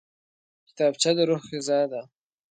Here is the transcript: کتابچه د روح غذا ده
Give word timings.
کتابچه 0.67 1.11
د 1.17 1.19
روح 1.29 1.43
غذا 1.51 1.81
ده 1.91 2.01